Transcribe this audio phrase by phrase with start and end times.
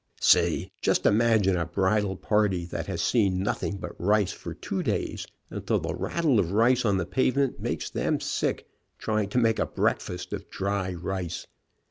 [0.19, 5.27] Say, just imagine a bridal party, that has seen nothing but rice for two days,
[5.51, 8.67] until the rattle of rice on the pavement makes them sick,
[8.97, 11.45] try ing to make a breakfast of dry rice.